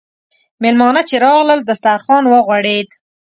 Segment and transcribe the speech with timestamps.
[0.61, 2.89] میلمانه چې راغلل، دسترخوان وغوړېد.